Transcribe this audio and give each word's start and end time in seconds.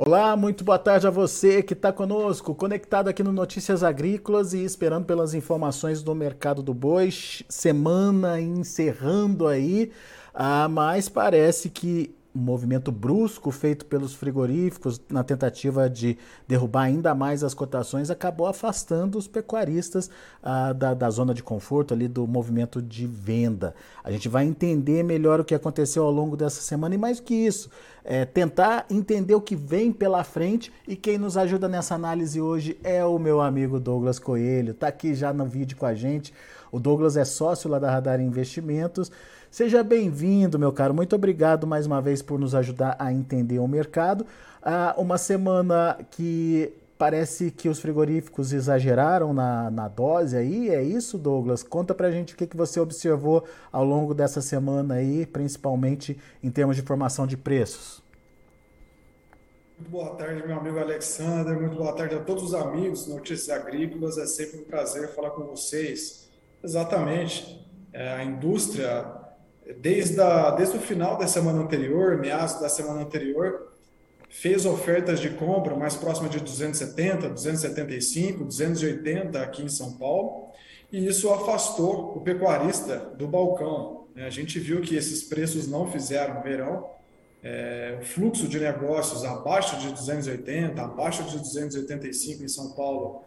Olá, 0.00 0.36
muito 0.36 0.62
boa 0.62 0.78
tarde 0.78 1.08
a 1.08 1.10
você 1.10 1.60
que 1.60 1.72
está 1.72 1.92
conosco, 1.92 2.54
conectado 2.54 3.08
aqui 3.08 3.20
no 3.20 3.32
Notícias 3.32 3.82
Agrícolas 3.82 4.52
e 4.52 4.62
esperando 4.62 5.04
pelas 5.06 5.34
informações 5.34 6.04
do 6.04 6.14
mercado 6.14 6.62
do 6.62 6.72
boi. 6.72 7.10
Semana 7.10 8.40
encerrando 8.40 9.48
aí, 9.48 9.90
ah, 10.32 10.68
mas 10.68 11.08
parece 11.08 11.68
que 11.68 12.14
movimento 12.38 12.92
brusco 12.92 13.50
feito 13.50 13.84
pelos 13.86 14.14
frigoríficos 14.14 15.00
na 15.08 15.22
tentativa 15.22 15.88
de 15.88 16.16
derrubar 16.46 16.82
ainda 16.82 17.14
mais 17.14 17.44
as 17.44 17.54
cotações 17.54 18.10
acabou 18.10 18.46
afastando 18.46 19.18
os 19.18 19.26
pecuaristas 19.26 20.10
ah, 20.42 20.72
da, 20.72 20.94
da, 20.94 21.10
zona 21.10 21.34
de 21.34 21.42
conforto 21.42 21.92
ali 21.92 22.08
do 22.08 22.26
movimento 22.26 22.80
de 22.80 23.06
venda. 23.06 23.74
A 24.02 24.10
gente 24.10 24.28
vai 24.28 24.46
entender 24.46 25.02
melhor 25.02 25.40
o 25.40 25.44
que 25.44 25.54
aconteceu 25.54 26.04
ao 26.04 26.10
longo 26.10 26.36
dessa 26.36 26.60
semana 26.60 26.94
e 26.94 26.98
mais 26.98 27.20
que 27.20 27.34
isso, 27.34 27.70
é, 28.04 28.24
tentar 28.24 28.86
entender 28.88 29.34
o 29.34 29.40
que 29.40 29.56
vem 29.56 29.92
pela 29.92 30.24
frente 30.24 30.72
e 30.86 30.96
quem 30.96 31.18
nos 31.18 31.36
ajuda 31.36 31.68
nessa 31.68 31.94
análise 31.94 32.40
hoje 32.40 32.78
é 32.82 33.04
o 33.04 33.18
meu 33.18 33.40
amigo 33.40 33.78
Douglas 33.78 34.18
Coelho, 34.18 34.70
está 34.70 34.88
aqui 34.88 35.14
já 35.14 35.32
no 35.32 35.44
vídeo 35.44 35.76
com 35.76 35.86
a 35.86 35.94
gente. 35.94 36.32
O 36.70 36.78
Douglas 36.78 37.16
é 37.16 37.24
sócio 37.24 37.68
lá 37.70 37.78
da 37.78 37.90
Radar 37.90 38.20
Investimentos. 38.20 39.10
Seja 39.50 39.82
bem-vindo, 39.82 40.58
meu 40.58 40.70
caro. 40.72 40.92
Muito 40.92 41.16
obrigado 41.16 41.66
mais 41.66 41.86
uma 41.86 42.02
vez 42.02 42.20
por 42.20 42.38
nos 42.38 42.54
ajudar 42.54 42.96
a 42.98 43.12
entender 43.12 43.58
o 43.58 43.66
mercado. 43.66 44.26
Ah, 44.62 44.94
uma 44.98 45.16
semana 45.16 45.98
que 46.10 46.70
parece 46.98 47.50
que 47.50 47.68
os 47.68 47.80
frigoríficos 47.80 48.52
exageraram 48.52 49.32
na, 49.32 49.70
na 49.70 49.88
dose 49.88 50.36
aí, 50.36 50.68
é 50.68 50.82
isso, 50.82 51.16
Douglas? 51.16 51.62
Conta 51.62 51.94
pra 51.94 52.10
gente 52.10 52.34
o 52.34 52.36
que, 52.36 52.46
que 52.46 52.56
você 52.56 52.78
observou 52.78 53.44
ao 53.72 53.84
longo 53.84 54.12
dessa 54.12 54.42
semana 54.42 54.94
aí, 54.94 55.24
principalmente 55.24 56.18
em 56.42 56.50
termos 56.50 56.76
de 56.76 56.82
formação 56.82 57.26
de 57.26 57.36
preços. 57.36 58.02
Muito 59.78 59.90
boa 59.90 60.10
tarde, 60.16 60.46
meu 60.46 60.58
amigo 60.58 60.78
Alexander. 60.78 61.58
Muito 61.58 61.76
boa 61.76 61.94
tarde 61.94 62.16
a 62.16 62.20
todos 62.20 62.42
os 62.42 62.54
amigos 62.54 63.06
Notícias 63.06 63.48
Agrícolas. 63.48 64.18
É 64.18 64.26
sempre 64.26 64.60
um 64.60 64.64
prazer 64.64 65.14
falar 65.14 65.30
com 65.30 65.44
vocês. 65.44 66.28
Exatamente. 66.62 67.64
É, 67.92 68.12
a 68.12 68.24
indústria 68.24 69.27
desde, 69.76 70.20
a, 70.20 70.50
desde 70.50 70.76
o 70.76 70.80
final 70.80 71.16
da 71.16 71.26
semana 71.26 71.60
anterior, 71.60 72.16
meados 72.18 72.60
da 72.60 72.68
semana 72.68 73.02
anterior, 73.02 73.72
fez 74.28 74.66
ofertas 74.66 75.20
de 75.20 75.30
compra 75.30 75.74
mais 75.74 75.94
próximas 75.94 76.30
de 76.30 76.40
270, 76.40 77.28
275, 77.30 78.44
280 78.44 79.40
aqui 79.40 79.62
em 79.62 79.68
São 79.68 79.92
Paulo, 79.94 80.48
e 80.92 81.06
isso 81.06 81.32
afastou 81.32 82.16
o 82.16 82.20
pecuarista 82.20 82.96
do 83.16 83.26
balcão. 83.26 84.06
Né? 84.14 84.26
A 84.26 84.30
gente 84.30 84.58
viu 84.58 84.80
que 84.80 84.96
esses 84.96 85.22
preços 85.22 85.66
não 85.66 85.90
fizeram 85.90 86.42
verão, 86.42 86.88
é, 87.42 87.96
o 88.00 88.04
fluxo 88.04 88.48
de 88.48 88.58
negócios 88.58 89.24
abaixo 89.24 89.78
de 89.78 89.90
280, 89.92 90.82
abaixo 90.82 91.22
de 91.24 91.38
285 91.38 92.42
em 92.42 92.48
São 92.48 92.72
Paulo 92.72 93.22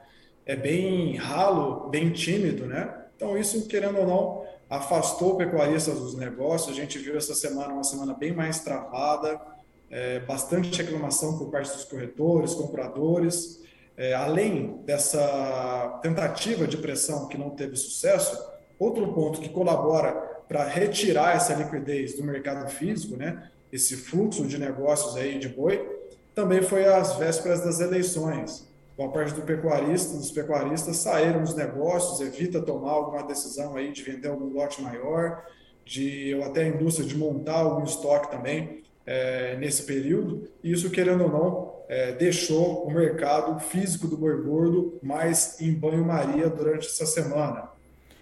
é 0.45 0.55
bem 0.55 1.15
ralo, 1.15 1.89
bem 1.89 2.11
tímido, 2.11 2.65
né? 2.65 2.93
Então 3.15 3.37
isso, 3.37 3.67
querendo 3.67 3.99
ou 3.99 4.07
não, 4.07 4.45
afastou 4.71 5.35
pecuaristas 5.35 5.99
dos 5.99 6.15
negócios. 6.15 6.71
A 6.71 6.79
gente 6.79 6.97
viu 6.97 7.17
essa 7.17 7.35
semana 7.35 7.73
uma 7.73 7.83
semana 7.83 8.13
bem 8.13 8.33
mais 8.33 8.61
travada, 8.61 9.39
é, 9.89 10.21
bastante 10.21 10.81
reclamação 10.81 11.37
por 11.37 11.51
parte 11.51 11.73
dos 11.73 11.83
corretores, 11.83 12.53
compradores. 12.53 13.59
É, 13.97 14.13
além 14.13 14.77
dessa 14.85 15.99
tentativa 16.01 16.65
de 16.65 16.77
pressão 16.77 17.27
que 17.27 17.37
não 17.37 17.49
teve 17.49 17.75
sucesso, 17.75 18.41
outro 18.79 19.11
ponto 19.13 19.41
que 19.41 19.49
colabora 19.49 20.13
para 20.47 20.63
retirar 20.63 21.35
essa 21.35 21.53
liquidez 21.53 22.15
do 22.15 22.23
mercado 22.23 22.69
físico, 22.69 23.17
né, 23.17 23.51
esse 23.73 23.97
fluxo 23.97 24.47
de 24.47 24.57
negócios 24.57 25.17
aí 25.17 25.37
de 25.37 25.49
boi, 25.49 25.85
também 26.33 26.61
foi 26.61 26.85
às 26.85 27.17
vésperas 27.17 27.61
das 27.61 27.81
eleições 27.81 28.70
boa 28.97 29.11
parte 29.11 29.33
do 29.33 29.41
pecuarista, 29.41 30.17
dos 30.17 30.31
pecuaristas 30.31 30.97
saíram 30.97 31.41
dos 31.41 31.55
negócios, 31.55 32.21
evita 32.21 32.61
tomar 32.61 32.91
alguma 32.91 33.23
decisão 33.23 33.75
aí 33.75 33.91
de 33.91 34.03
vender 34.03 34.27
algum 34.27 34.53
lote 34.53 34.81
maior, 34.81 35.45
de 35.85 36.35
ou 36.35 36.43
até 36.43 36.63
a 36.63 36.67
indústria 36.67 37.07
de 37.07 37.17
montar 37.17 37.59
algum 37.59 37.83
estoque 37.83 38.29
também 38.31 38.83
é, 39.05 39.57
nesse 39.57 39.83
período. 39.83 40.47
E 40.63 40.71
isso, 40.71 40.89
querendo 40.89 41.23
ou 41.23 41.29
não, 41.29 41.73
é, 41.89 42.13
deixou 42.13 42.85
o 42.85 42.91
mercado 42.91 43.59
físico 43.59 44.07
do 44.07 44.17
boi 44.17 44.41
gordo 44.41 44.99
mais 45.01 45.59
em 45.59 45.73
banho-maria 45.73 46.49
durante 46.49 46.87
essa 46.87 47.05
semana. 47.05 47.69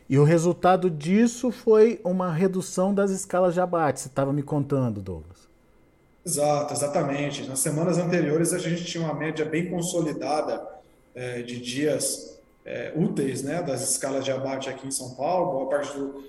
E 0.09 0.17
o 0.17 0.23
resultado 0.23 0.89
disso 0.89 1.51
foi 1.51 1.99
uma 2.03 2.31
redução 2.31 2.93
das 2.93 3.11
escalas 3.11 3.53
de 3.53 3.61
abate, 3.61 3.99
você 3.99 4.07
estava 4.07 4.33
me 4.33 4.41
contando, 4.41 5.01
Douglas. 5.01 5.48
Exato, 6.25 6.73
exatamente. 6.73 7.47
Nas 7.47 7.59
semanas 7.59 7.97
anteriores 7.97 8.53
a 8.53 8.57
gente 8.57 8.83
tinha 8.85 9.03
uma 9.03 9.13
média 9.13 9.45
bem 9.45 9.69
consolidada 9.69 10.65
é, 11.15 11.41
de 11.41 11.59
dias 11.59 12.39
é, 12.65 12.93
úteis 12.95 13.41
né, 13.41 13.63
das 13.63 13.81
escalas 13.89 14.23
de 14.23 14.31
abate 14.31 14.69
aqui 14.69 14.87
em 14.87 14.91
São 14.91 15.11
Paulo. 15.15 15.51
Boa 15.53 15.69
parte 15.69 15.97
do, 15.97 16.23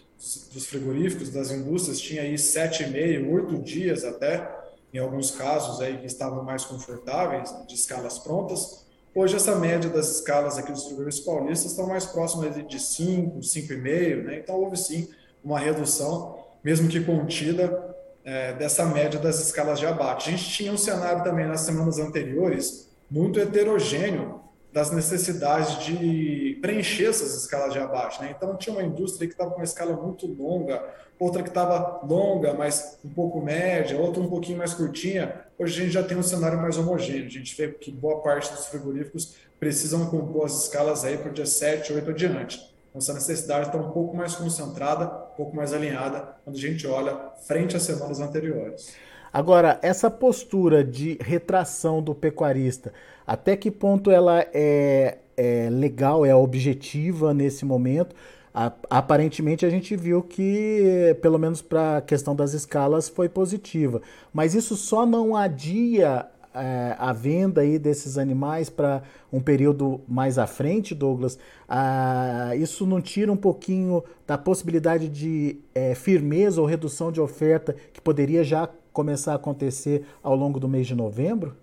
dos 0.52 0.66
frigoríficos, 0.66 1.30
das 1.30 1.50
indústrias, 1.50 2.00
tinha 2.00 2.22
aí 2.22 2.38
sete 2.38 2.84
e 2.84 2.86
meio, 2.88 3.32
oito 3.32 3.58
dias 3.58 4.04
até, 4.04 4.50
em 4.92 4.98
alguns 4.98 5.30
casos 5.30 5.80
aí 5.80 5.98
que 5.98 6.06
estavam 6.06 6.44
mais 6.44 6.64
confortáveis, 6.64 7.54
de 7.66 7.74
escalas 7.74 8.18
prontas. 8.18 8.84
Hoje 9.14 9.36
essa 9.36 9.56
média 9.56 9.90
das 9.90 10.08
escalas 10.16 10.56
aqui 10.56 10.70
dos 10.70 10.84
frigoríficos 10.84 11.26
paulistas 11.26 11.72
estão 11.72 11.86
mais 11.86 12.06
próximas 12.06 12.54
de 12.68 12.78
5, 12.78 13.40
5,5, 13.40 14.24
né? 14.24 14.38
Então 14.38 14.56
houve 14.56 14.76
sim 14.76 15.08
uma 15.42 15.58
redução, 15.58 16.38
mesmo 16.62 16.88
que 16.88 17.00
contida, 17.00 17.89
é, 18.24 18.52
dessa 18.52 18.84
média 18.84 19.18
das 19.18 19.40
escalas 19.40 19.78
de 19.78 19.86
abate. 19.86 20.28
A 20.28 20.32
gente 20.32 20.48
tinha 20.50 20.72
um 20.72 20.78
cenário 20.78 21.24
também 21.24 21.46
nas 21.46 21.60
semanas 21.60 21.98
anteriores 21.98 22.88
muito 23.10 23.40
heterogêneo 23.40 24.40
das 24.72 24.90
necessidades 24.92 25.84
de 25.84 26.58
preencher 26.62 27.06
essas 27.06 27.34
escalas 27.34 27.72
de 27.72 27.78
abate. 27.78 28.20
Né? 28.22 28.32
Então, 28.36 28.56
tinha 28.56 28.74
uma 28.74 28.84
indústria 28.84 29.26
que 29.26 29.34
estava 29.34 29.50
com 29.50 29.56
uma 29.56 29.64
escala 29.64 29.94
muito 29.94 30.26
longa, 30.26 30.82
outra 31.18 31.42
que 31.42 31.48
estava 31.48 32.00
longa, 32.06 32.54
mas 32.54 32.98
um 33.04 33.08
pouco 33.08 33.40
média, 33.40 33.98
outra 33.98 34.22
um 34.22 34.28
pouquinho 34.28 34.58
mais 34.58 34.72
curtinha. 34.72 35.44
Hoje 35.58 35.80
a 35.80 35.84
gente 35.84 35.92
já 35.92 36.02
tem 36.02 36.16
um 36.16 36.22
cenário 36.22 36.60
mais 36.60 36.78
homogêneo. 36.78 37.26
A 37.26 37.30
gente 37.30 37.54
vê 37.56 37.68
que 37.68 37.90
boa 37.90 38.20
parte 38.22 38.52
dos 38.52 38.66
frigoríficos 38.66 39.34
precisam 39.58 40.06
compor 40.06 40.46
as 40.46 40.62
escalas 40.62 41.04
aí 41.04 41.18
para 41.18 41.30
o 41.30 41.34
dia 41.34 41.46
7, 41.46 41.92
8 41.92 42.10
adiante. 42.10 42.69
Essa 42.94 43.14
necessidade 43.14 43.66
está 43.66 43.78
um 43.78 43.90
pouco 43.90 44.16
mais 44.16 44.34
concentrada, 44.34 45.04
um 45.04 45.36
pouco 45.36 45.54
mais 45.54 45.72
alinhada, 45.72 46.36
quando 46.44 46.56
a 46.56 46.60
gente 46.60 46.86
olha 46.86 47.16
frente 47.46 47.76
às 47.76 47.82
semanas 47.82 48.20
anteriores. 48.20 48.94
Agora, 49.32 49.78
essa 49.80 50.10
postura 50.10 50.82
de 50.82 51.16
retração 51.20 52.02
do 52.02 52.14
pecuarista, 52.14 52.92
até 53.24 53.56
que 53.56 53.70
ponto 53.70 54.10
ela 54.10 54.44
é, 54.52 55.18
é 55.36 55.68
legal, 55.70 56.26
é 56.26 56.34
objetiva 56.34 57.32
nesse 57.32 57.64
momento? 57.64 58.14
aparentemente 58.52 59.64
a 59.64 59.70
gente 59.70 59.94
viu 59.94 60.22
que, 60.22 61.16
pelo 61.22 61.38
menos 61.38 61.62
para 61.62 61.98
a 61.98 62.00
questão 62.00 62.34
das 62.34 62.52
escalas, 62.52 63.08
foi 63.08 63.28
positiva. 63.28 64.02
Mas 64.32 64.54
isso 64.54 64.76
só 64.76 65.06
não 65.06 65.36
adia 65.36 66.26
a 66.52 67.12
venda 67.12 67.60
aí 67.60 67.78
desses 67.78 68.18
animais 68.18 68.68
para 68.68 69.02
um 69.32 69.40
período 69.40 70.00
mais 70.08 70.38
à 70.38 70.46
frente, 70.46 70.94
Douglas, 70.94 71.38
ah, 71.68 72.50
isso 72.56 72.84
não 72.86 73.00
tira 73.00 73.30
um 73.30 73.36
pouquinho 73.36 74.02
da 74.26 74.36
possibilidade 74.36 75.08
de 75.08 75.60
é, 75.74 75.94
firmeza 75.94 76.60
ou 76.60 76.66
redução 76.66 77.12
de 77.12 77.20
oferta 77.20 77.74
que 77.92 78.00
poderia 78.00 78.42
já 78.42 78.68
começar 78.92 79.32
a 79.32 79.36
acontecer 79.36 80.04
ao 80.22 80.34
longo 80.34 80.58
do 80.58 80.68
mês 80.68 80.86
de 80.86 80.94
novembro? 80.94 81.56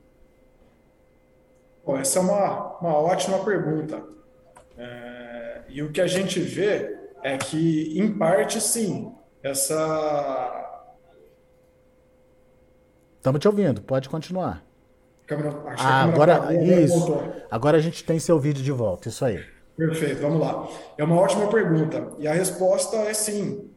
Bom, 1.85 1.97
essa 1.97 2.19
é 2.19 2.21
uma, 2.21 2.77
uma 2.79 2.97
ótima 2.97 3.39
pergunta. 3.43 4.03
É, 4.77 5.61
e 5.69 5.81
o 5.81 5.91
que 5.91 6.01
a 6.01 6.07
gente 6.07 6.39
vê 6.39 6.97
é 7.23 7.37
que, 7.37 7.99
em 7.99 8.17
parte, 8.17 8.61
sim, 8.61 9.13
essa. 9.43 10.63
Estamos 13.17 13.39
te 13.39 13.47
ouvindo, 13.47 13.81
pode 13.81 14.07
continuar. 14.07 14.66
Câmera, 15.27 15.53
ah, 15.77 16.05
agora, 16.05 16.53
isso. 16.53 17.19
Agora 17.51 17.75
a 17.75 17.81
gente 17.81 18.01
tem 18.01 18.17
seu 18.17 18.39
vídeo 18.39 18.63
de 18.63 18.71
volta, 18.71 19.09
isso 19.09 19.25
aí. 19.25 19.43
Perfeito, 19.75 20.21
vamos 20.21 20.39
lá. 20.39 20.69
É 20.97 21.03
uma 21.03 21.19
ótima 21.19 21.49
pergunta. 21.49 22.13
E 22.17 22.25
a 22.25 22.33
resposta 22.33 22.95
é 22.95 23.13
sim. 23.13 23.69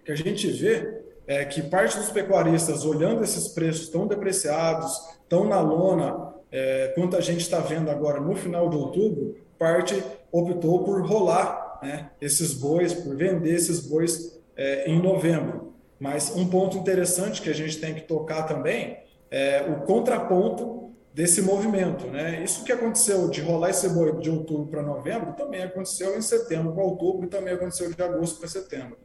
O 0.00 0.04
que 0.04 0.12
a 0.12 0.16
gente 0.16 0.46
vê 0.46 1.02
é 1.26 1.44
que 1.44 1.60
parte 1.60 1.98
dos 1.98 2.10
pecuaristas, 2.10 2.84
olhando 2.84 3.24
esses 3.24 3.48
preços 3.48 3.88
tão 3.88 4.06
depreciados, 4.06 4.96
tão 5.28 5.44
na 5.44 5.60
lona, 5.60 6.34
é, 6.52 6.92
quanto 6.94 7.16
a 7.16 7.20
gente 7.20 7.40
está 7.40 7.58
vendo 7.58 7.90
agora 7.90 8.20
no 8.20 8.36
final 8.36 8.70
de 8.70 8.76
outubro, 8.76 9.36
parte 9.58 10.00
optou 10.30 10.84
por 10.84 11.04
rolar 11.04 11.80
né, 11.82 12.10
esses 12.20 12.54
bois, 12.54 12.94
por 12.94 13.16
vender 13.16 13.54
esses 13.54 13.80
bois 13.80 14.40
é, 14.56 14.88
em 14.88 15.02
novembro. 15.02 15.74
Mas 15.98 16.34
um 16.34 16.48
ponto 16.48 16.78
interessante 16.78 17.42
que 17.42 17.50
a 17.50 17.54
gente 17.54 17.78
tem 17.78 17.92
que 17.92 18.02
tocar 18.02 18.44
também 18.44 19.09
é, 19.30 19.62
o 19.62 19.86
contraponto 19.86 20.92
desse 21.12 21.42
movimento. 21.42 22.06
Né? 22.06 22.42
Isso 22.42 22.64
que 22.64 22.72
aconteceu 22.72 23.28
de 23.28 23.40
rolar 23.40 23.70
esse 23.70 23.88
boi 23.88 24.12
de 24.20 24.30
outubro 24.30 24.66
para 24.66 24.82
novembro 24.82 25.32
também 25.34 25.62
aconteceu 25.62 26.16
em 26.16 26.22
setembro 26.22 26.72
para 26.72 26.82
outubro 26.82 27.26
e 27.26 27.28
também 27.28 27.54
aconteceu 27.54 27.92
de 27.92 28.02
agosto 28.02 28.38
para 28.38 28.48
setembro. 28.48 28.96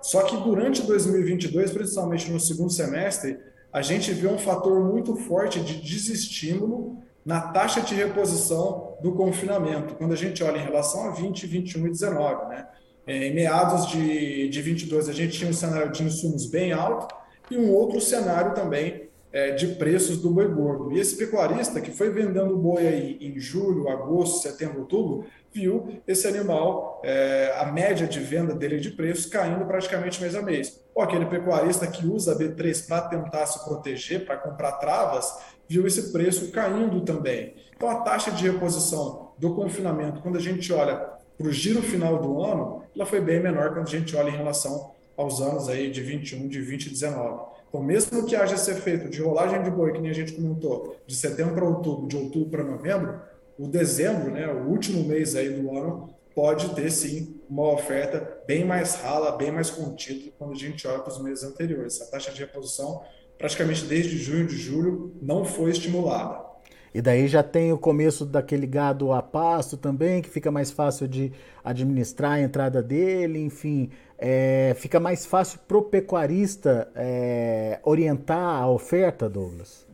Só 0.00 0.22
que 0.22 0.36
durante 0.36 0.82
2022, 0.82 1.72
principalmente 1.72 2.30
no 2.30 2.38
segundo 2.38 2.70
semestre, 2.70 3.38
a 3.72 3.82
gente 3.82 4.12
vê 4.12 4.28
um 4.28 4.38
fator 4.38 4.80
muito 4.80 5.16
forte 5.16 5.60
de 5.60 5.80
desestímulo 5.80 7.02
na 7.24 7.40
taxa 7.40 7.80
de 7.80 7.94
reposição 7.94 8.96
do 9.02 9.12
confinamento, 9.12 9.94
quando 9.96 10.12
a 10.12 10.16
gente 10.16 10.42
olha 10.42 10.58
em 10.58 10.64
relação 10.64 11.08
a 11.08 11.10
20, 11.10 11.46
21 11.46 11.86
e 11.86 11.90
19. 11.90 12.46
Né? 12.48 12.66
É, 13.06 13.26
em 13.26 13.34
meados 13.34 13.86
de, 13.88 14.48
de 14.48 14.62
22, 14.62 15.08
a 15.08 15.12
gente 15.12 15.36
tinha 15.36 15.50
um 15.50 15.54
cenário 15.54 15.92
de 15.92 16.02
insumos 16.04 16.46
bem 16.46 16.72
alto 16.72 17.14
e 17.50 17.56
um 17.58 17.72
outro 17.72 18.00
cenário 18.00 18.54
também 18.54 19.07
é, 19.32 19.52
de 19.52 19.68
preços 19.74 20.18
do 20.18 20.30
boi 20.30 20.48
gordo. 20.48 20.92
E 20.92 21.00
esse 21.00 21.16
pecuarista 21.16 21.80
que 21.80 21.90
foi 21.90 22.10
vendendo 22.10 22.56
boi 22.56 22.86
aí 22.86 23.18
em 23.20 23.38
julho, 23.38 23.88
agosto, 23.88 24.42
setembro, 24.42 24.80
outubro, 24.80 25.26
viu 25.52 26.00
esse 26.06 26.26
animal, 26.26 27.00
é, 27.04 27.54
a 27.58 27.66
média 27.66 28.06
de 28.06 28.20
venda 28.20 28.54
dele 28.54 28.78
de 28.78 28.90
preços 28.90 29.26
caindo 29.26 29.64
praticamente 29.66 30.20
mês 30.20 30.34
a 30.34 30.42
mês. 30.42 30.80
Ou 30.94 31.02
aquele 31.02 31.26
pecuarista 31.26 31.86
que 31.86 32.06
usa 32.06 32.32
a 32.32 32.38
B3 32.38 32.86
para 32.86 33.02
tentar 33.02 33.46
se 33.46 33.64
proteger, 33.64 34.24
para 34.24 34.36
comprar 34.36 34.72
travas, 34.72 35.38
viu 35.68 35.86
esse 35.86 36.10
preço 36.12 36.50
caindo 36.50 37.00
também. 37.02 37.54
Então 37.76 37.88
a 37.88 38.00
taxa 38.00 38.30
de 38.30 38.50
reposição 38.50 39.32
do 39.38 39.54
confinamento, 39.54 40.20
quando 40.20 40.36
a 40.36 40.40
gente 40.40 40.72
olha 40.72 40.96
para 41.36 41.46
o 41.46 41.52
giro 41.52 41.80
final 41.82 42.18
do 42.20 42.42
ano, 42.42 42.82
ela 42.96 43.06
foi 43.06 43.20
bem 43.20 43.40
menor 43.40 43.72
quando 43.72 43.86
a 43.86 43.90
gente 43.90 44.16
olha 44.16 44.30
em 44.30 44.36
relação 44.36 44.90
aos 45.16 45.40
anos 45.40 45.68
aí 45.68 45.90
de 45.90 46.00
21, 46.00 46.48
de 46.48 46.60
20 46.60 46.86
e 46.86 46.90
19. 46.90 47.57
Então, 47.68 47.82
mesmo 47.82 48.24
que 48.24 48.34
haja 48.34 48.54
esse 48.54 48.70
efeito 48.70 49.10
de 49.10 49.20
rolagem 49.20 49.62
de 49.62 49.70
boi, 49.70 49.92
que 49.92 50.00
nem 50.00 50.10
a 50.10 50.14
gente 50.14 50.32
comentou, 50.32 50.96
de 51.06 51.14
setembro 51.14 51.54
para 51.54 51.64
outubro, 51.64 52.08
de 52.08 52.16
outubro 52.16 52.50
para 52.50 52.64
novembro, 52.64 53.20
o 53.58 53.66
dezembro, 53.66 54.30
né, 54.30 54.46
o 54.46 54.68
último 54.68 55.04
mês 55.04 55.34
aí 55.34 55.50
do 55.50 55.76
ano, 55.76 56.14
pode 56.34 56.70
ter 56.74 56.90
sim 56.90 57.40
uma 57.50 57.72
oferta 57.72 58.40
bem 58.46 58.64
mais 58.64 58.94
rala, 58.94 59.36
bem 59.36 59.50
mais 59.50 59.70
contida 59.70 60.30
quando 60.38 60.52
a 60.52 60.56
gente 60.56 60.86
olha 60.86 61.00
para 61.00 61.12
os 61.12 61.20
meses 61.20 61.42
anteriores. 61.42 62.00
A 62.00 62.06
taxa 62.06 62.30
de 62.30 62.38
reposição, 62.38 63.02
praticamente 63.36 63.84
desde 63.84 64.16
junho 64.16 64.46
de 64.46 64.56
julho, 64.56 65.16
não 65.20 65.44
foi 65.44 65.70
estimulada. 65.70 66.46
E 66.94 67.02
daí 67.02 67.28
já 67.28 67.42
tem 67.42 67.72
o 67.72 67.78
começo 67.78 68.24
daquele 68.24 68.66
gado 68.66 69.12
a 69.12 69.20
pasto 69.20 69.76
também, 69.76 70.22
que 70.22 70.28
fica 70.28 70.50
mais 70.50 70.70
fácil 70.70 71.06
de 71.06 71.32
administrar 71.62 72.32
a 72.32 72.40
entrada 72.40 72.82
dele, 72.82 73.38
enfim, 73.40 73.90
é, 74.18 74.74
fica 74.76 74.98
mais 74.98 75.24
fácil 75.24 75.60
para 75.66 75.78
o 75.78 75.82
pecuarista 75.82 76.90
é, 76.96 77.78
orientar 77.84 78.62
a 78.62 78.68
oferta, 78.68 79.28
Douglas? 79.28 79.86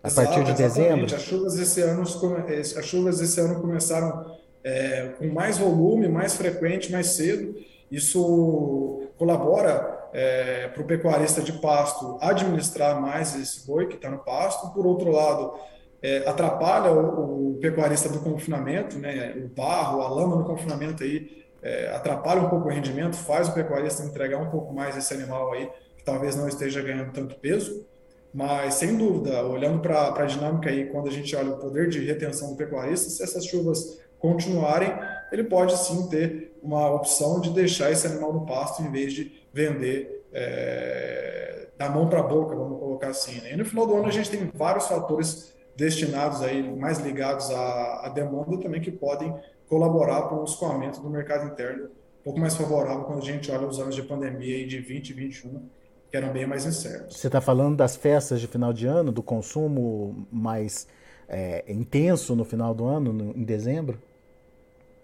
A 0.00 0.06
Exato, 0.06 0.28
partir 0.28 0.44
de 0.44 0.52
dezembro? 0.54 1.06
As 1.06 1.22
chuvas 1.22 1.58
esse 1.58 1.80
ano, 1.80 2.02
as 2.02 2.84
chuvas 2.86 3.20
esse 3.20 3.40
ano 3.40 3.60
começaram 3.60 4.36
é, 4.62 5.08
com 5.18 5.26
mais 5.26 5.58
volume, 5.58 6.08
mais 6.08 6.36
frequente, 6.36 6.92
mais 6.92 7.08
cedo. 7.08 7.56
Isso 7.90 9.02
colabora 9.18 10.08
é, 10.12 10.68
para 10.68 10.82
o 10.82 10.86
pecuarista 10.86 11.42
de 11.42 11.52
pasto 11.54 12.16
administrar 12.20 13.00
mais 13.00 13.34
esse 13.34 13.66
boi 13.66 13.88
que 13.88 13.96
está 13.96 14.08
no 14.08 14.18
pasto. 14.18 14.72
Por 14.72 14.86
outro 14.86 15.10
lado, 15.10 15.54
é, 16.00 16.18
atrapalha 16.28 16.92
o, 16.92 17.54
o, 17.54 17.58
pecuarista 17.60 18.08
do 18.08 18.20
confinamento, 18.20 18.98
né? 18.98 19.34
o 19.36 19.48
barro, 19.48 20.00
a 20.00 20.08
lama 20.08 20.36
no 20.36 20.44
confinamento 20.44 21.02
aí 21.02 21.37
é, 21.62 21.90
atrapalha 21.94 22.40
um 22.40 22.48
pouco 22.48 22.68
o 22.68 22.70
rendimento, 22.70 23.16
faz 23.16 23.48
o 23.48 23.52
pecuarista 23.52 24.02
entregar 24.02 24.38
um 24.38 24.50
pouco 24.50 24.72
mais 24.72 24.96
esse 24.96 25.12
animal 25.14 25.52
aí, 25.52 25.68
que 25.96 26.04
talvez 26.04 26.36
não 26.36 26.48
esteja 26.48 26.82
ganhando 26.82 27.12
tanto 27.12 27.38
peso. 27.38 27.86
Mas, 28.32 28.74
sem 28.74 28.96
dúvida, 28.96 29.42
olhando 29.44 29.80
para 29.80 30.14
a 30.14 30.26
dinâmica 30.26 30.68
aí, 30.68 30.86
quando 30.86 31.08
a 31.08 31.10
gente 31.10 31.34
olha 31.34 31.50
o 31.50 31.58
poder 31.58 31.88
de 31.88 32.04
retenção 32.04 32.50
do 32.50 32.56
pecuarista, 32.56 33.08
se 33.08 33.22
essas 33.22 33.46
chuvas 33.46 33.98
continuarem, 34.18 34.92
ele 35.32 35.44
pode 35.44 35.76
sim 35.78 36.08
ter 36.08 36.56
uma 36.62 36.90
opção 36.90 37.40
de 37.40 37.50
deixar 37.50 37.90
esse 37.90 38.06
animal 38.06 38.32
no 38.32 38.46
pasto 38.46 38.82
em 38.82 38.90
vez 38.90 39.12
de 39.12 39.32
vender 39.52 40.26
é, 40.32 41.68
da 41.76 41.88
mão 41.88 42.08
para 42.08 42.20
a 42.20 42.22
boca, 42.22 42.54
vamos 42.54 42.78
colocar 42.78 43.08
assim. 43.08 43.40
Né? 43.40 43.52
E 43.52 43.56
no 43.56 43.64
final 43.64 43.86
do 43.86 43.96
ano 43.96 44.06
a 44.06 44.10
gente 44.10 44.30
tem 44.30 44.50
vários 44.54 44.86
fatores 44.86 45.54
destinados 45.76 46.42
aí, 46.42 46.62
mais 46.76 46.98
ligados 46.98 47.50
à, 47.50 48.06
à 48.06 48.08
demanda 48.08 48.58
também, 48.58 48.80
que 48.80 48.90
podem 48.90 49.32
colaborar 49.68 50.22
para 50.22 50.40
o 50.40 50.44
escoamento 50.44 51.00
do 51.00 51.10
mercado 51.10 51.52
interno 51.52 51.84
um 52.20 52.24
pouco 52.24 52.40
mais 52.40 52.56
favorável 52.56 53.04
quando 53.04 53.20
a 53.20 53.24
gente 53.24 53.50
olha 53.50 53.66
os 53.66 53.78
anos 53.78 53.94
de 53.94 54.02
pandemia 54.02 54.66
de 54.66 54.80
20 54.80 55.10
e 55.10 55.12
21, 55.12 55.62
que 56.10 56.16
eram 56.16 56.32
bem 56.32 56.46
mais 56.46 56.66
incertos. 56.66 57.16
Você 57.16 57.28
está 57.28 57.40
falando 57.40 57.76
das 57.76 57.96
festas 57.96 58.40
de 58.40 58.46
final 58.46 58.72
de 58.72 58.86
ano, 58.86 59.12
do 59.12 59.22
consumo 59.22 60.26
mais 60.30 60.86
é, 61.28 61.64
intenso 61.68 62.34
no 62.34 62.44
final 62.44 62.74
do 62.74 62.84
ano, 62.84 63.12
no, 63.12 63.36
em 63.36 63.44
dezembro? 63.44 63.98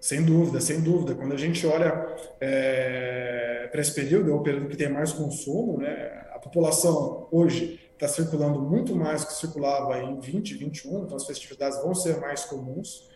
Sem 0.00 0.22
dúvida, 0.22 0.61
sem 0.61 0.82
dúvida. 0.82 1.14
Quando 1.14 1.32
a 1.32 1.37
gente 1.37 1.67
olha 1.67 2.06
é, 2.40 3.69
para 3.70 3.81
esse 3.81 3.94
período, 3.94 4.31
é 4.31 4.34
o 4.34 4.40
período 4.40 4.69
que 4.69 4.76
tem 4.76 4.88
mais 4.88 5.12
consumo, 5.12 5.78
né? 5.78 6.26
a 6.32 6.38
população 6.38 7.26
hoje 7.31 7.81
está 7.94 8.08
circulando 8.08 8.60
muito 8.60 8.94
mais 8.94 9.22
do 9.22 9.28
que 9.28 9.34
circulava 9.34 9.99
em 9.99 10.19
20, 10.19 10.55
21, 10.55 11.05
então 11.05 11.17
as 11.17 11.25
festividades 11.26 11.81
vão 11.82 11.94
ser 11.94 12.19
mais 12.19 12.44
comuns. 12.44 13.08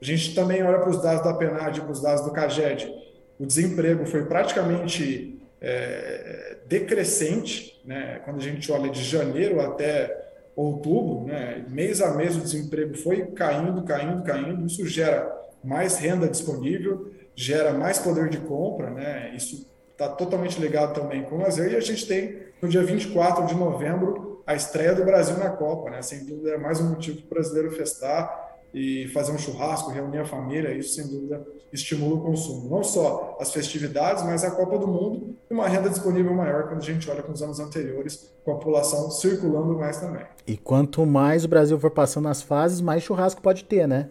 A 0.00 0.04
gente 0.04 0.34
também 0.34 0.62
olha 0.62 0.78
para 0.78 0.90
os 0.90 1.02
dados 1.02 1.24
da 1.24 1.34
PNAD, 1.34 1.80
para 1.80 1.92
os 1.92 2.00
dados 2.00 2.24
do 2.24 2.32
CAGED, 2.32 2.92
o 3.38 3.46
desemprego 3.46 4.06
foi 4.06 4.24
praticamente 4.24 5.40
é, 5.60 6.58
decrescente, 6.66 7.80
né? 7.84 8.20
quando 8.24 8.38
a 8.38 8.42
gente 8.42 8.70
olha 8.70 8.90
de 8.90 9.02
janeiro 9.02 9.60
até 9.60 10.24
outubro, 10.54 11.26
né? 11.26 11.64
mês 11.68 12.00
a 12.00 12.14
mês 12.14 12.36
o 12.36 12.40
desemprego 12.40 12.94
foi 12.96 13.26
caindo, 13.26 13.82
caindo, 13.82 14.22
caindo, 14.22 14.66
isso 14.66 14.86
gera 14.86 15.34
mais 15.62 15.96
renda 15.96 16.28
disponível, 16.28 17.10
gera 17.34 17.72
mais 17.72 17.98
poder 17.98 18.28
de 18.28 18.38
compra, 18.38 18.90
né? 18.90 19.32
isso 19.34 19.68
está 19.92 20.08
totalmente 20.08 20.60
ligado 20.60 20.94
também 20.94 21.22
com 21.22 21.36
o 21.36 21.38
lazer, 21.38 21.72
e 21.72 21.76
a 21.76 21.80
gente 21.80 22.06
tem 22.06 22.38
no 22.60 22.68
dia 22.68 22.82
24 22.82 23.46
de 23.46 23.54
novembro 23.54 24.42
a 24.46 24.54
estreia 24.54 24.94
do 24.94 25.04
Brasil 25.04 25.36
na 25.38 25.50
Copa, 25.50 25.90
né? 25.90 26.02
sem 26.02 26.24
dúvida 26.24 26.50
é 26.50 26.58
mais 26.58 26.80
um 26.80 26.90
motivo 26.90 27.22
para 27.22 27.26
o 27.26 27.30
brasileiro 27.40 27.70
festar, 27.72 28.43
e 28.74 29.06
fazer 29.08 29.30
um 29.30 29.38
churrasco, 29.38 29.90
reunir 29.90 30.18
a 30.18 30.24
família, 30.26 30.76
isso 30.76 30.94
sem 30.94 31.06
dúvida 31.06 31.46
estimula 31.72 32.16
o 32.16 32.20
consumo. 32.20 32.68
Não 32.68 32.82
só 32.82 33.36
as 33.40 33.52
festividades, 33.52 34.24
mas 34.24 34.44
a 34.44 34.50
Copa 34.50 34.78
do 34.78 34.86
Mundo 34.86 35.36
e 35.48 35.54
uma 35.54 35.68
renda 35.68 35.88
disponível 35.88 36.34
maior 36.34 36.64
quando 36.68 36.78
a 36.78 36.84
gente 36.84 37.08
olha 37.08 37.22
com 37.22 37.32
os 37.32 37.42
anos 37.42 37.60
anteriores, 37.60 38.32
com 38.44 38.52
a 38.52 38.54
população 38.56 39.10
circulando 39.10 39.78
mais 39.78 39.98
também. 39.98 40.24
E 40.46 40.56
quanto 40.56 41.06
mais 41.06 41.44
o 41.44 41.48
Brasil 41.48 41.78
for 41.78 41.90
passando 41.90 42.28
as 42.28 42.42
fases, 42.42 42.80
mais 42.80 43.02
churrasco 43.02 43.40
pode 43.40 43.64
ter, 43.64 43.86
né? 43.86 44.10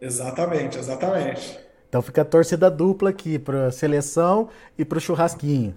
Exatamente, 0.00 0.78
exatamente. 0.78 1.58
Então 1.88 2.02
fica 2.02 2.22
a 2.22 2.24
torcida 2.24 2.70
dupla 2.70 3.10
aqui 3.10 3.38
para 3.38 3.66
a 3.66 3.72
seleção 3.72 4.48
e 4.78 4.84
para 4.84 4.98
o 4.98 5.00
churrasquinho. 5.00 5.76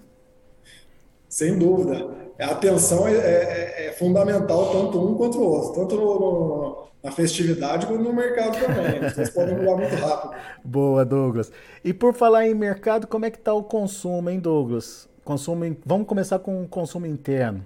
Sem 1.27 1.57
dúvida. 1.57 2.25
A 2.39 2.47
atenção 2.47 3.07
é, 3.07 3.13
é, 3.13 3.87
é, 3.87 3.91
fundamental 3.93 4.71
tanto 4.71 4.99
um 4.99 5.15
quanto 5.15 5.39
o 5.39 5.43
outro, 5.43 5.81
tanto 5.81 5.95
no, 5.95 6.19
no, 6.19 6.87
na 7.01 7.11
festividade 7.11 7.85
quanto 7.85 8.03
no 8.03 8.13
mercado 8.13 8.57
também. 8.59 9.09
Vocês 9.09 9.29
podem 9.29 9.55
mudar 9.55 9.77
muito 9.77 9.95
rápido. 9.95 10.35
Boa, 10.63 11.05
Douglas. 11.05 11.51
E 11.83 11.93
por 11.93 12.13
falar 12.13 12.45
em 12.45 12.53
mercado, 12.53 13.07
como 13.07 13.25
é 13.25 13.31
que 13.31 13.37
está 13.37 13.53
o 13.53 13.63
consumo, 13.63 14.29
hein, 14.29 14.39
Douglas? 14.39 15.07
Consumo, 15.23 15.75
vamos 15.85 16.07
começar 16.07 16.39
com 16.39 16.63
o 16.63 16.67
consumo 16.67 17.05
interno. 17.05 17.65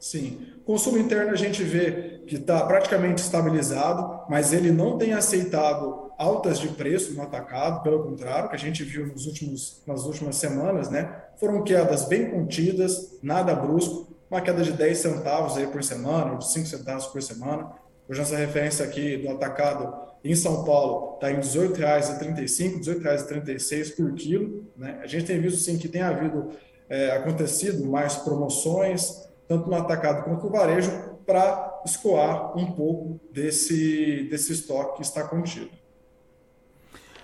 Sim. 0.00 0.46
Consumo 0.64 0.98
interno 0.98 1.30
a 1.30 1.36
gente 1.36 1.62
vê 1.62 2.22
que 2.26 2.36
está 2.36 2.64
praticamente 2.64 3.22
estabilizado, 3.22 4.22
mas 4.28 4.52
ele 4.52 4.72
não 4.72 4.96
tem 4.96 5.12
aceitado 5.12 6.09
altas 6.20 6.58
de 6.58 6.68
preço 6.68 7.14
no 7.14 7.22
atacado, 7.22 7.82
pelo 7.82 8.02
contrário, 8.02 8.50
que 8.50 8.54
a 8.54 8.58
gente 8.58 8.84
viu 8.84 9.06
nos 9.06 9.24
últimos, 9.24 9.82
nas 9.86 10.04
últimas 10.04 10.36
semanas, 10.36 10.90
né? 10.90 11.18
Foram 11.38 11.64
quedas 11.64 12.04
bem 12.04 12.30
contidas, 12.30 13.18
nada 13.22 13.54
brusco, 13.54 14.06
uma 14.30 14.42
queda 14.42 14.62
de 14.62 14.72
10 14.72 14.98
centavos 14.98 15.56
aí 15.56 15.66
por 15.66 15.82
semana, 15.82 16.32
ou 16.32 16.38
de 16.38 16.52
5 16.52 16.66
centavos 16.66 17.06
por 17.06 17.22
semana. 17.22 17.72
Hoje 18.06 18.20
essa 18.20 18.36
referência 18.36 18.84
aqui 18.84 19.16
do 19.16 19.30
atacado 19.30 20.10
em 20.22 20.34
São 20.34 20.62
Paulo 20.62 21.14
está 21.14 21.32
em 21.32 21.36
R$ 21.36 21.40
18,35, 21.40 22.86
R$ 22.86 23.00
18,36 23.00 23.96
por 23.96 24.12
quilo. 24.12 24.66
Né? 24.76 25.00
A 25.02 25.06
gente 25.06 25.24
tem 25.24 25.40
visto 25.40 25.58
sim 25.60 25.78
que 25.78 25.88
tem 25.88 26.02
havido 26.02 26.50
é, 26.90 27.12
acontecido 27.12 27.86
mais 27.86 28.16
promoções, 28.16 29.26
tanto 29.48 29.70
no 29.70 29.74
atacado 29.74 30.24
quanto 30.24 30.44
no 30.44 30.52
varejo, 30.52 30.90
para 31.24 31.80
escoar 31.86 32.58
um 32.58 32.72
pouco 32.72 33.18
desse, 33.32 34.28
desse 34.30 34.52
estoque 34.52 34.96
que 34.96 35.02
está 35.02 35.26
contido. 35.26 35.79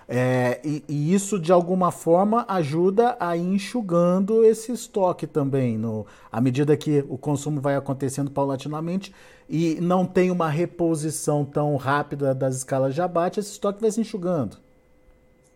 É, 0.08 0.60
e, 0.62 0.84
e, 0.88 1.12
isso, 1.12 1.38
de 1.38 1.50
alguma 1.50 1.90
forma, 1.90 2.44
ajuda 2.48 3.16
a 3.18 3.36
ir 3.36 3.42
enxugando 3.42 4.44
esse 4.44 4.70
estoque 4.70 5.26
também, 5.26 5.76
no, 5.76 6.06
à 6.30 6.40
medida 6.40 6.76
que 6.76 7.04
o 7.08 7.18
consumo 7.18 7.60
vai 7.60 7.74
acontecendo 7.74 8.30
paulatinamente 8.30 9.12
e 9.48 9.78
não 9.80 10.06
tem 10.06 10.30
uma 10.30 10.48
reposição 10.48 11.44
tão 11.44 11.74
rápida 11.76 12.34
das 12.34 12.56
escalas 12.56 12.94
de 12.94 13.02
abate, 13.02 13.40
esse 13.40 13.50
estoque 13.50 13.80
vai 13.80 13.90
se 13.90 14.00
enxugando. 14.00 14.58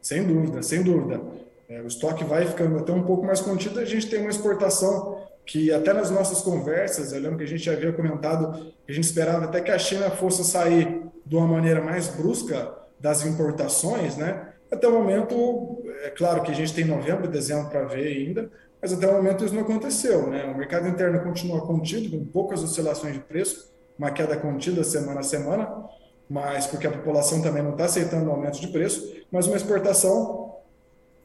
Sem 0.02 0.25
dúvida, 0.26 0.62
sem 0.62 0.83
dúvida. 0.83 1.21
É, 1.69 1.80
o 1.80 1.87
estoque 1.87 2.25
vai 2.25 2.45
ficando 2.47 2.78
até 2.78 2.92
um 2.92 3.02
pouco 3.02 3.25
mais 3.25 3.40
contido, 3.40 3.78
a 3.78 3.85
gente 3.85 4.09
tem 4.09 4.21
uma 4.21 4.30
exportação 4.30 5.19
que 5.47 5.73
até 5.73 5.92
nas 5.92 6.11
nossas 6.11 6.42
conversas, 6.42 7.12
eu 7.12 7.21
lembro 7.21 7.38
que 7.38 7.45
a 7.45 7.49
gente 7.49 7.69
havia 7.71 7.92
comentado 7.92 8.73
que 8.85 8.92
a 8.92 8.95
gente 8.95 9.04
esperava 9.04 9.45
até 9.45 9.61
que 9.61 9.71
a 9.71 9.78
China 9.78 10.11
fosse 10.11 10.45
sair 10.45 11.02
de 11.25 11.37
uma 11.37 11.47
maneira 11.47 11.80
mais 11.80 12.09
brusca 12.09 12.80
das 13.00 13.25
importações, 13.25 14.16
né? 14.16 14.52
Até 14.71 14.87
o 14.87 14.92
momento, 14.92 15.83
é 16.04 16.11
claro 16.11 16.42
que 16.42 16.50
a 16.50 16.54
gente 16.54 16.73
tem 16.73 16.85
novembro 16.85 17.26
dezembro 17.26 17.69
para 17.71 17.85
ver 17.85 18.07
ainda, 18.07 18.50
mas 18.80 18.92
até 18.92 19.09
o 19.09 19.14
momento 19.14 19.45
isso 19.45 19.54
não 19.54 19.62
aconteceu. 19.62 20.28
Né? 20.28 20.45
O 20.45 20.57
mercado 20.57 20.87
interno 20.87 21.21
continua 21.23 21.61
contido, 21.66 22.16
com 22.16 22.25
poucas 22.25 22.62
oscilações 22.62 23.14
de 23.14 23.21
preço, 23.21 23.73
uma 23.99 24.11
queda 24.11 24.37
contida 24.37 24.85
semana 24.85 25.21
a 25.21 25.25
semana, 25.25 25.85
mas 26.28 26.66
porque 26.66 26.87
a 26.87 26.92
população 26.92 27.42
também 27.42 27.62
não 27.62 27.73
está 27.73 27.87
aceitando 27.87 28.30
aumento 28.30 28.61
de 28.61 28.69
preço, 28.69 29.12
mas 29.30 29.47
uma 29.47 29.57
exportação 29.57 30.54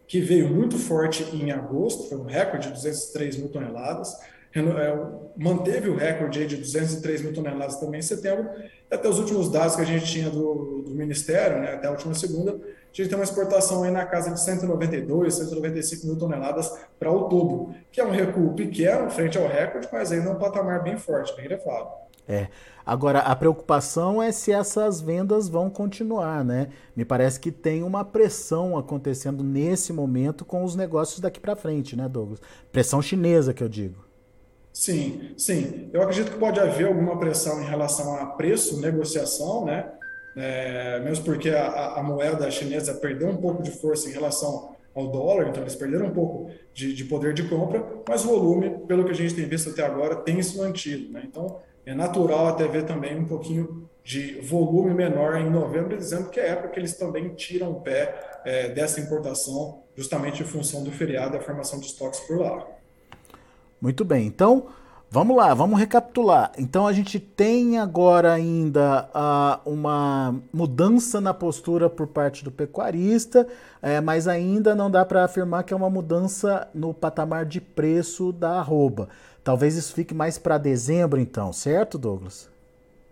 que 0.08 0.20
veio 0.20 0.50
muito 0.50 0.77
forte 0.77 1.24
em 1.36 1.51
agosto, 1.51 2.10
foi 2.10 2.17
um 2.17 2.25
recorde 2.25 2.67
de 2.67 2.74
203 2.74 3.38
mil 3.38 3.50
toneladas, 3.50 4.15
manteve 5.38 5.90
o 5.90 5.96
recorde 5.96 6.46
de 6.46 6.58
203 6.58 7.22
mil 7.22 7.34
toneladas 7.34 7.78
também 7.78 8.00
em 8.00 8.04
setembro, 8.04 8.50
até 8.90 9.10
os 9.10 9.20
últimos 9.20 9.50
dados 9.50 9.76
que 9.76 9.82
a 9.82 9.86
gente 9.86 10.06
tinha 10.06 10.30
do, 10.30 10.84
do 10.86 10.96
Ministério, 10.96 11.60
né, 11.60 11.74
até 11.74 11.88
a 11.88 11.92
última 11.92 12.14
segunda, 12.14 12.52
a 12.54 12.96
gente 12.96 13.10
tem 13.10 13.18
uma 13.18 13.26
exportação 13.26 13.84
aí 13.84 13.92
na 13.92 14.06
casa 14.06 14.32
de 14.32 14.40
192, 14.40 15.34
195 15.34 16.08
mil 16.08 16.18
toneladas 16.18 16.72
para 16.98 17.12
outubro, 17.12 17.76
que 17.92 18.00
é 18.00 18.06
um 18.06 18.12
recuo 18.12 18.54
pequeno 18.54 19.10
frente 19.10 19.38
ao 19.38 19.48
recorde, 19.48 19.90
mas 19.92 20.12
ainda 20.12 20.30
é 20.30 20.32
um 20.32 20.40
patamar 20.40 20.82
bem 20.82 20.98
forte, 20.98 21.36
bem 21.36 21.46
elevado. 21.46 21.90
É. 22.28 22.48
Agora, 22.86 23.20
a 23.20 23.36
preocupação 23.36 24.22
é 24.22 24.32
se 24.32 24.52
essas 24.52 25.02
vendas 25.02 25.50
vão 25.50 25.70
continuar, 25.70 26.44
né? 26.46 26.70
Me 26.96 27.04
parece 27.04 27.40
que 27.40 27.52
tem 27.52 27.84
uma 27.84 28.06
pressão 28.06 28.78
acontecendo 28.78 29.44
nesse 29.44 29.92
momento 29.92 30.46
com 30.46 30.64
os 30.64 30.76
negócios 30.76 31.20
daqui 31.20 31.40
para 31.40 31.56
frente, 31.56 31.96
né, 31.96 32.08
Douglas? 32.08 32.42
Pressão 32.72 33.02
chinesa, 33.02 33.54
que 33.54 33.64
eu 33.64 33.70
digo. 33.70 34.06
Sim, 34.75 35.34
sim. 35.38 35.89
Eu 35.94 36.01
acredito 36.01 36.34
que 36.34 36.38
pode 36.38 36.60
haver 36.60 36.88
alguma 36.88 37.17
pressão 37.17 37.62
em 37.62 37.65
relação 37.65 38.13
a 38.13 38.25
preço, 38.25 38.82
negociação, 38.82 39.63
né? 39.63 39.89
É, 40.36 41.00
mesmo 41.00 41.24
porque 41.24 41.50
a, 41.50 41.94
a, 41.94 42.03
moeda 42.03 42.51
chinesa 42.51 42.94
perdeu 42.96 43.29
um 43.29 43.38
pouco 43.38 43.63
de 43.63 43.72
força 43.72 44.10
em 44.10 44.12
relação 44.12 44.75
ao 44.94 45.08
dólar, 45.08 45.48
então 45.48 45.63
eles 45.63 45.75
perderam 45.75 46.08
um 46.08 46.13
pouco 46.13 46.51
de, 46.74 46.94
de 46.94 47.05
poder 47.05 47.34
de 47.34 47.48
compra, 47.48 47.86
mas 48.05 48.24
volume, 48.24 48.79
pelo 48.86 49.05
que 49.05 49.12
a 49.12 49.15
gente 49.15 49.34
tem 49.34 49.46
visto 49.46 49.70
até 49.70 49.82
agora, 49.82 50.17
tem 50.17 50.44
se 50.44 50.58
mantido. 50.58 51.13
Né? 51.13 51.24
Então, 51.24 51.62
é 51.86 51.96
natural 51.96 52.48
até 52.48 52.67
ver 52.67 52.84
também 52.84 53.17
um 53.17 53.25
pouquinho 53.25 53.89
de 54.03 54.41
volume 54.41 54.94
menor 54.94 55.38
em 55.38 55.50
novembro 55.50 55.96
dezembro, 55.96 56.29
que 56.29 56.39
é 56.39 56.50
época 56.50 56.67
que 56.67 56.79
eles 56.82 56.98
também 56.98 57.29
tiram 57.34 57.72
o 57.72 57.79
pé 57.79 58.13
é, 58.44 58.67
dessa 58.67 59.00
importação, 59.00 59.84
justamente 59.96 60.44
em 60.44 60.46
função 60.46 60.84
do 60.84 60.91
feriado 60.91 61.36
e 61.36 61.38
a 61.38 61.41
formação 61.41 61.79
de 61.79 61.86
estoques 61.86 62.20
por 62.20 62.39
lá. 62.41 62.75
Muito 63.86 64.04
bem, 64.04 64.25
então 64.25 64.65
vamos 65.12 65.38
lá, 65.38 65.54
vamos 65.54 65.80
recapitular. 65.80 66.51
Então 66.58 66.88
a 66.88 66.92
gente 66.92 67.20
tem 67.20 67.77
agora 67.77 68.34
ainda 68.34 69.08
uh, 69.13 69.70
uma 69.72 70.42
mudança 70.51 71.22
na 71.22 71.36
postura 71.36 71.88
por 71.88 72.08
parte 72.08 72.44
do 72.44 72.50
pecuarista, 72.50 73.48
é, 73.84 74.01
mas 74.01 74.27
ainda 74.27 74.74
não 74.74 74.89
dá 74.89 75.06
para 75.06 75.24
afirmar 75.24 75.63
que 75.63 75.72
é 75.72 75.77
uma 75.77 75.88
mudança 75.88 76.68
no 76.74 76.96
patamar 76.96 77.46
de 77.46 77.62
preço 77.62 78.32
da 78.32 78.54
arroba. 78.58 79.08
Talvez 79.44 79.75
isso 79.75 79.94
fique 79.94 80.15
mais 80.15 80.39
para 80.39 80.58
dezembro, 80.58 81.20
então, 81.20 81.54
certo, 81.54 82.00
Douglas? 82.00 82.50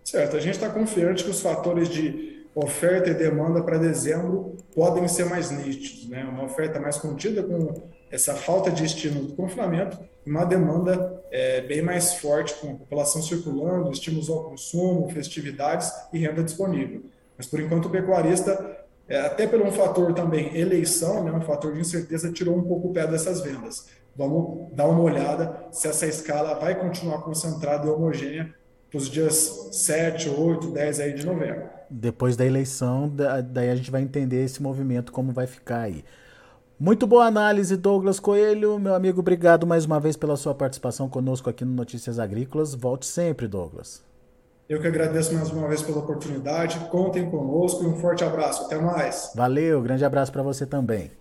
Certo, 0.02 0.36
a 0.36 0.40
gente 0.40 0.54
está 0.56 0.68
confiante 0.68 1.22
que 1.22 1.30
os 1.30 1.40
fatores 1.40 1.88
de 1.88 2.48
oferta 2.52 3.10
e 3.10 3.14
demanda 3.14 3.62
para 3.62 3.78
dezembro 3.78 4.56
podem 4.74 5.06
ser 5.06 5.26
mais 5.26 5.52
nítidos, 5.52 6.08
né? 6.08 6.24
Uma 6.24 6.46
oferta 6.46 6.80
mais 6.80 6.98
contida 6.98 7.44
com 7.44 7.80
essa 8.14 8.36
falta 8.36 8.70
de 8.70 8.84
estímulo 8.84 9.26
do 9.26 9.34
confinamento, 9.34 9.98
uma 10.24 10.44
demanda 10.44 11.20
é, 11.32 11.60
bem 11.62 11.82
mais 11.82 12.14
forte 12.14 12.54
com 12.54 12.70
a 12.70 12.74
população 12.74 13.20
circulando, 13.20 13.90
estímulos 13.90 14.30
ao 14.30 14.44
consumo, 14.44 15.10
festividades 15.10 15.92
e 16.12 16.18
renda 16.18 16.44
disponível. 16.44 17.02
Mas 17.36 17.48
por 17.48 17.60
enquanto 17.60 17.86
o 17.86 17.90
pecuarista, 17.90 18.84
é, 19.08 19.20
até 19.20 19.48
pelo 19.48 19.66
um 19.66 19.72
fator 19.72 20.14
também 20.14 20.56
eleição, 20.56 21.24
né, 21.24 21.32
um 21.32 21.40
fator 21.40 21.74
de 21.74 21.80
incerteza, 21.80 22.32
tirou 22.32 22.56
um 22.56 22.62
pouco 22.62 22.88
o 22.88 22.92
pé 22.92 23.04
dessas 23.04 23.40
vendas. 23.40 23.88
Vamos 24.16 24.72
dar 24.72 24.86
uma 24.86 25.02
olhada 25.02 25.66
se 25.72 25.88
essa 25.88 26.06
escala 26.06 26.54
vai 26.54 26.78
continuar 26.78 27.18
concentrada 27.22 27.88
e 27.88 27.90
homogênea 27.90 28.54
para 28.92 28.98
os 28.98 29.10
dias 29.10 29.70
7, 29.72 30.28
8, 30.28 30.70
10 30.70 31.00
aí 31.00 31.14
de 31.14 31.26
novembro. 31.26 31.64
Depois 31.90 32.36
da 32.36 32.46
eleição, 32.46 33.12
daí 33.50 33.70
a 33.70 33.74
gente 33.74 33.90
vai 33.90 34.02
entender 34.02 34.44
esse 34.44 34.62
movimento, 34.62 35.10
como 35.10 35.32
vai 35.32 35.48
ficar 35.48 35.80
aí. 35.80 36.04
Muito 36.78 37.06
boa 37.06 37.26
análise, 37.26 37.76
Douglas 37.76 38.18
Coelho. 38.18 38.80
Meu 38.80 38.96
amigo, 38.96 39.20
obrigado 39.20 39.64
mais 39.64 39.84
uma 39.84 40.00
vez 40.00 40.16
pela 40.16 40.36
sua 40.36 40.52
participação 40.52 41.08
conosco 41.08 41.48
aqui 41.48 41.64
no 41.64 41.72
Notícias 41.72 42.18
Agrícolas. 42.18 42.74
Volte 42.74 43.06
sempre, 43.06 43.46
Douglas. 43.46 44.02
Eu 44.68 44.80
que 44.80 44.88
agradeço 44.88 45.32
mais 45.34 45.50
uma 45.52 45.68
vez 45.68 45.82
pela 45.82 45.98
oportunidade. 45.98 46.80
Contem 46.90 47.30
conosco 47.30 47.84
e 47.84 47.86
um 47.86 47.94
forte 47.94 48.24
abraço. 48.24 48.64
Até 48.64 48.76
mais. 48.76 49.30
Valeu, 49.36 49.80
grande 49.82 50.04
abraço 50.04 50.32
para 50.32 50.42
você 50.42 50.66
também. 50.66 51.12